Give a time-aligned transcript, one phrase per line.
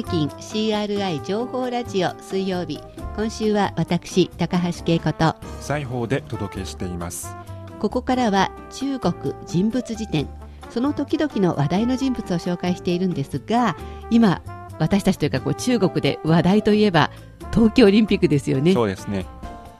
[0.00, 2.80] 北京 CRI 情報ラジオ水曜日。
[3.16, 7.34] 今週は私高橋恵子と裁縫でお届けしています。
[7.80, 10.28] ここからは中国人物辞典。
[10.70, 13.76] その時々の話題の人物を紹介しているんですが
[14.08, 14.40] 今
[14.78, 17.10] 私たちというかこう中国で話題といえば
[17.52, 18.74] 東京オリンピックですよね。
[18.74, 19.26] そうですね。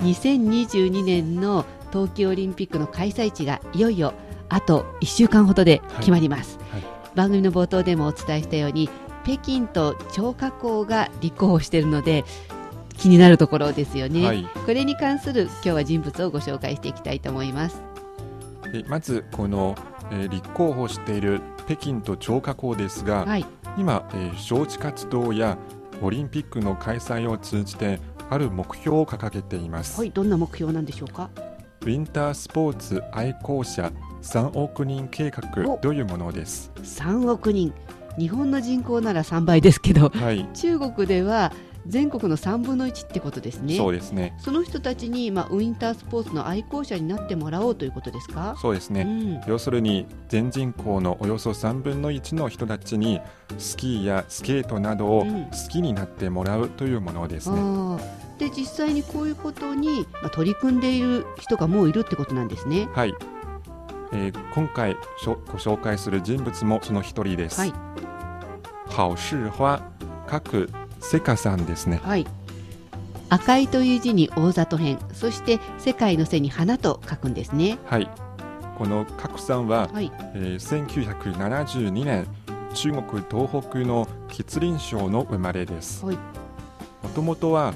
[0.00, 4.14] 2022年の冬季オリンピックの開催地がいよいよ
[4.48, 6.80] あと1週間ほどで決まります、はい。
[6.80, 6.90] はい。
[7.14, 8.90] 番組の冒頭でもお伝えしたように
[9.24, 12.24] 北京と張家口が立候補しているので
[12.96, 14.46] 気になるところですよね、はい。
[14.66, 17.82] これに関する今日は人物をご紹介していきたいと思います。
[18.74, 19.74] えまずこの、
[20.10, 23.46] えー立候補している北京と張家口ですが、はい。
[23.78, 25.56] 今、えー招致活動や
[26.02, 31.30] オリンピックの開催を通じてある目標を掲げています、はいどんな目標なんでしょうか？
[31.82, 33.90] ウィンタースポーツ愛好者
[34.22, 35.78] 3億人計画お。
[35.78, 36.70] というものです。
[36.76, 37.72] 3億人
[38.18, 41.52] 日本の人口なら3倍ですけどはい、中国では
[41.86, 43.74] 全国の3分の1ってことですね。
[43.74, 44.36] そうですね。
[44.38, 48.54] その人たちに、まあ、ウィンタースポーツの愛好者になってもらおうということですか？
[48.60, 49.40] そうですね、うん。
[49.50, 53.20] 要するに全人口のおよそ3分の1の人たちに
[53.56, 55.44] スキーやスケートなどをうん。
[55.46, 58.00] 好きになってもらうというものですね、あー。
[58.38, 62.88] で実際にこういうことに、まあ、取り組んでいる人がもういるってことなんですね。
[62.92, 63.14] はい、
[64.12, 64.94] えー今回
[65.24, 67.60] ご紹介する人物もその一人です。
[67.60, 67.72] はい
[68.88, 69.82] 好事花
[70.26, 70.68] 各
[71.00, 72.00] セカさんですね。
[72.02, 72.26] はい
[73.28, 77.78] 赤いという字に大里編そして世界の背に花と書くんですね。
[77.86, 78.10] はい、
[78.76, 82.26] この各さんは、はい、えー1972年
[82.74, 86.04] 中国東北の吉林省の生まれです。
[86.04, 86.18] はい
[87.02, 87.72] もともとは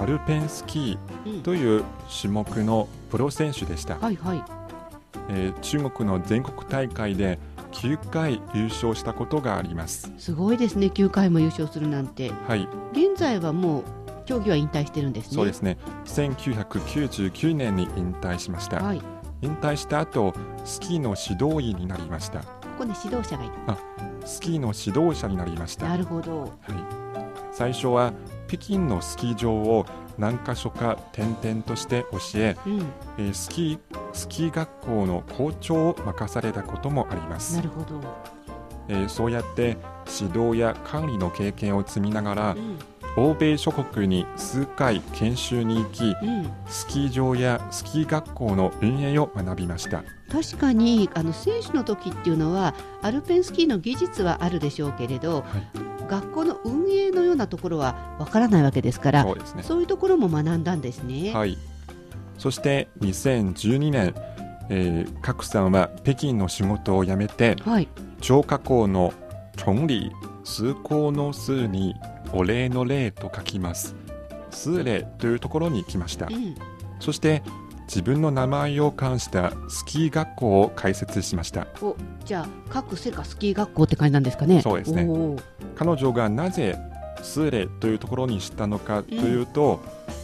[0.00, 1.84] アルペンスキうんーという
[2.20, 3.96] 種目のプロ選手でした。
[3.96, 4.57] はいはい
[5.28, 7.38] えー中国の全国大会で
[7.72, 10.12] 9回優勝したことがあります。
[10.16, 13.84] すごいですね9回も優勝するなんてはい、現在はもう
[14.24, 15.34] 競技は引退してるんですね。
[15.34, 15.78] そうですね。
[16.04, 18.82] 1999年に引退しました。
[18.82, 19.04] はい、こ
[19.40, 22.42] 引退した後、スキーの指導員になりました。
[22.76, 23.52] こね指導者がいる。
[24.26, 25.86] スキーの指導者になりました。
[25.86, 25.92] は。
[25.92, 26.52] ないるほど。
[27.52, 28.12] 最初は
[28.48, 29.86] 北京のスキー場を
[30.16, 32.78] 何箇所か転々として教え、うん、
[33.18, 37.62] えースキースキー学校の校長を任されたこともありますな。
[37.62, 38.00] るほど。
[38.88, 39.76] えーそうやって
[40.20, 42.56] 指導や管理の経験を積みながら
[43.16, 50.02] う、ん、欧米諸国に数回研修に行き、うん、スキー場やスキー学校の運営を学びました。
[50.32, 55.44] 確かにあの選手の時っていうのはアルペンスキーの技術はあるでしょうけれど、
[56.08, 56.47] 学校の運営のよう
[57.38, 59.62] なところはわからないわけですからそうですね。
[59.62, 61.32] そういうところも学んだんですね。
[61.32, 61.56] はい。
[62.36, 64.14] そして2012年、
[64.68, 67.88] えー、賀来さんは北京の仕事を辞めて、はい、
[68.20, 69.12] 張家口の
[69.56, 70.12] 崇礼
[70.44, 71.94] 崇高の数に
[72.32, 73.94] お礼の礼と書きます。
[74.50, 76.30] 数礼というところに来ましたう。
[76.30, 76.54] ん、
[77.00, 77.42] そして
[77.88, 81.66] 自分の名前を冠したスキー学校を開設しました。
[81.80, 84.60] おじゃあ各世界スキー学校って感じなんですかね。
[84.60, 85.06] そうですね
[85.74, 86.78] 彼女がなぜ
[87.22, 89.80] 数礼というところにしたのかというと、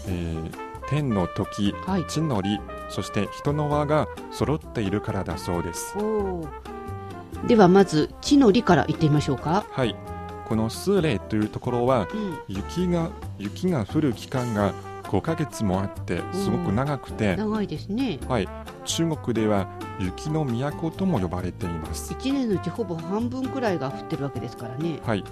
[0.06, 2.06] えー天の時、はい。
[2.06, 5.96] 地の利そして人の輪が揃っているからだそうです。
[7.46, 9.66] ではまず地の利から言ってみましょうか。
[9.70, 9.96] はい。
[10.46, 14.74] この数例というところはうん、雪が雪が降る期間が
[15.04, 18.18] 5ヶ月もあってすごく長くて、長いですね。
[18.28, 18.48] はい、
[18.84, 19.68] 中国では
[19.98, 25.00] 雪の都とも呼ばれています、一年のうちほぼ半分くらいが降ってるわけですからね。
[25.04, 25.24] はい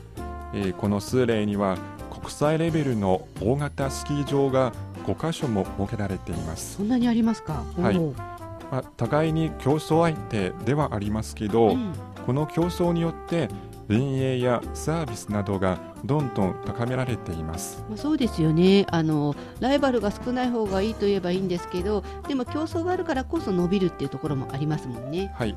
[0.55, 1.77] えーこの数例には
[2.11, 4.73] 国際レベルの大型スキー場が
[5.07, 7.65] 5カ所も設けられています、そんなにありますか？
[7.79, 7.99] はい。
[8.71, 11.93] まあ、互いに競争相手ではありますけど、うん。
[12.25, 13.49] この競争によって
[13.89, 17.85] 運営やサービスなどがどんどん高められています。
[17.89, 18.87] まあ、そうですよね。
[18.91, 25.33] あのライバルが少ない方がいいといえばいいんですけどでも競争があるからこそ伸びるっていうところもありますもんね。
[25.35, 25.57] はい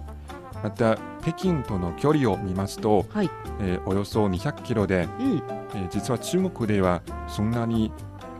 [0.65, 3.29] また北京との距離を見ますと、はい。
[3.59, 5.43] えーおよそ200キロで、うん、
[5.75, 7.91] えー実は中国ではそんなに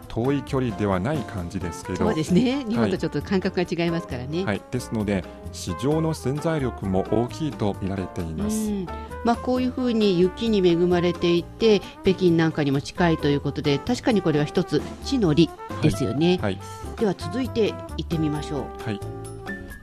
[0.07, 2.66] 遠い距離ではない感じですけどそうですね。
[2.68, 4.44] 日本とちょっと感覚が違いますからね。
[4.44, 8.88] はい、ですので市場の潜在力も大きいと見られています、うん。
[9.24, 15.48] まあ、こういうふうに雪に恵まれていて北京なんかにも近いということで確かにこれは一つ地の利
[15.83, 16.60] ですよね、はい。
[16.98, 18.83] では続いて行ってみましょう。
[18.83, 19.14] はい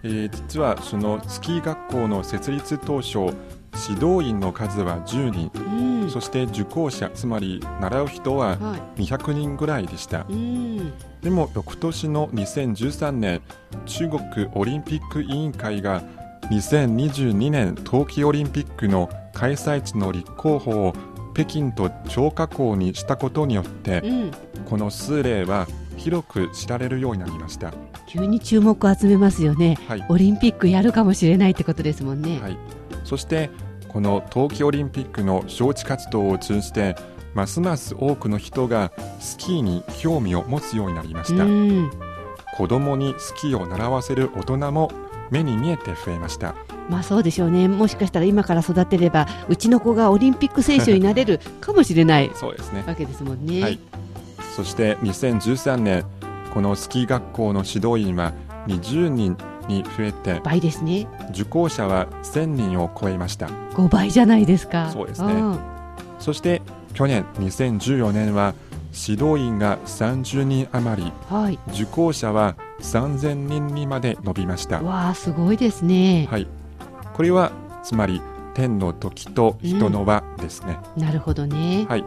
[0.02, 3.34] えー実はそのスキー学校の設立当初
[3.88, 6.10] 指導員の数は10人、うん。
[6.10, 9.02] そして受講者つまり習う人ははい。
[9.02, 10.26] 200人ぐらいでした。
[10.28, 10.92] うん。
[11.22, 13.40] でも翌年の2013年
[13.86, 14.22] 中国
[14.54, 16.02] オリンピック委員会が
[16.50, 20.94] 2022年冬季オリンピックの開催地の立候補を
[21.34, 24.30] 北京と張家口にしたことによってうん、
[24.68, 25.66] この数例は
[26.02, 27.72] 広く知られるようになりました。
[28.06, 29.78] 急に注目を集めますよね。
[29.86, 32.40] はいオリンピックやるかもしれないってことですもんね。
[32.40, 32.58] はい、
[33.04, 33.50] そして
[33.88, 36.96] この冬季オリンピックの招致活動を通じて
[37.34, 41.90] ますます多くの人がスキーに興味を持つようになりました、うん、
[42.54, 44.90] 子供にスキーを習わせる大人も
[45.30, 46.54] 目に見えて増えました
[46.88, 47.68] まあそうでしょうね。
[47.68, 53.62] もしかしたら今から育てればうちの子がオリンピック選手になれるかもしれない そうですねわけですもんね。
[53.62, 53.78] はい
[54.54, 56.04] そして2013年
[56.52, 58.32] このスキー学校の指導員は
[58.66, 61.06] 20人に増えて倍ですね。
[61.30, 64.90] 受講者は1000人を超えました5倍じゃないですか。
[64.90, 65.58] そうですねん
[66.18, 66.60] そして
[66.94, 68.54] 去年2014年は
[68.92, 71.58] 指導員が30人余りはい。
[71.68, 74.82] 受講者は3000人にまで伸びました。
[74.82, 76.28] わあすごいですね。
[76.30, 76.46] はい。
[77.14, 77.52] これは
[77.82, 78.20] つまり
[78.54, 80.78] 天の時と人の輪ですね。
[80.96, 81.86] なるほどね。
[81.88, 82.04] はい。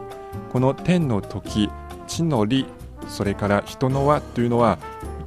[0.52, 1.70] この天の時、
[2.16, 2.66] 地の利、
[3.08, 4.78] それから人の輪というのは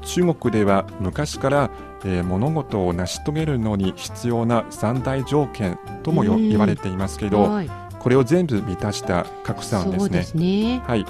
[0.02, 1.70] 中国では昔から、
[2.05, 7.70] えー物事を成し遂げるのに必要な三大条件ともようん言われていますけど、はい。
[7.99, 10.23] これを全部満たした格さんですね。
[10.23, 10.82] すね。
[10.87, 11.05] はい、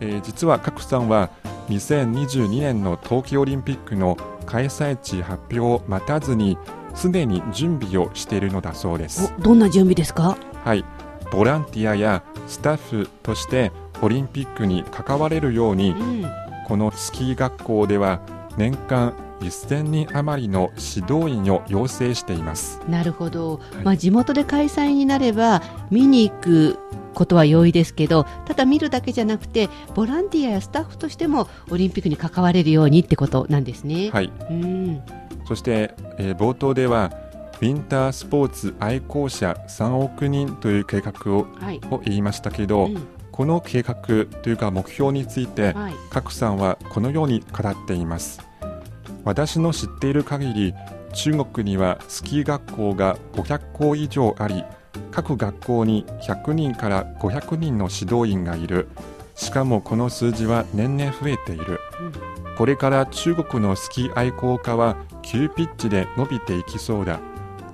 [0.00, 1.30] えー実は賀来さんは
[1.68, 6.58] 2022年の冬季オリンピックの開催地発表を待たずに
[6.94, 10.36] すでに準備をしているのだそうです、おどんな準備ですか？
[10.64, 10.84] はい、
[11.32, 13.72] ボランティアやスタッフとして
[14.04, 16.24] オリンピックに関われるようにうん。
[16.66, 18.20] このスキー学校では
[18.56, 23.60] 年間1000人余りの指導員を養成していますなるほど。
[23.80, 26.78] いまあ地元で開催になれば見に行く
[27.12, 34.10] ことは容易ですけど、ただ見るだけじゃなくてボランティアやスタッフとしてもオリンピックに関われるようにってことなんですね。
[34.10, 35.02] はいうん。
[35.46, 37.12] そして、えー冒頭では
[37.60, 41.80] ウィンタースポーツ愛好者3億人という計画をはい。
[41.90, 43.96] を言いましたけど、うんこの計画
[44.42, 45.94] というか目標についてはい。
[46.30, 48.40] さんはこのように語っています。
[49.24, 50.74] 私の知っている限り
[51.12, 54.62] 中国にはスキー学校が500校以上あり
[55.10, 58.86] 各学校に100人から500人の指導員がいる。
[59.34, 61.80] しかもこの数字は年々増えている。
[62.56, 67.18] これから中国のスキー愛好家は急ピッチで伸びていきそうだ。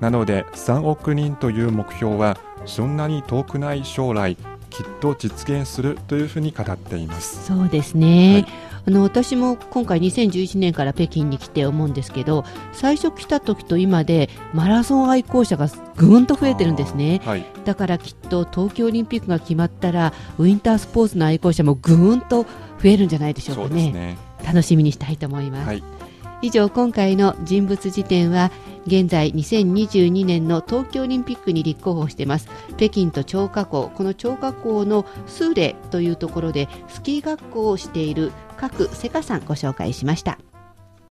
[0.00, 4.38] なので3億人という目標はそんなに遠くない将来
[4.70, 7.46] きっと実現するというふうに語っています。
[7.46, 8.52] そうですね、はい。
[8.86, 17.20] あの私も今回2011年から北京に来て思うんですけど最初来た時と今でマラソン愛好者がぐんと増えてるんですね。
[17.24, 17.44] はい。
[17.64, 22.48] だからきっと東京オリンピックが決まったらウィンタースポーツの愛好者もぐーんと増
[22.84, 24.18] えるんじゃないでしょうそかねね。
[24.44, 25.99] 楽しみにしたいと思います、はい
[26.42, 28.50] 以上今回の人物辞典は
[28.86, 32.48] 現在2022年の東京オリンピックに立候補しています。
[32.78, 33.90] 北京と張家口。
[33.94, 40.38] この張家口のスーレというところでスキー学校をしている各セカさんご紹介しました。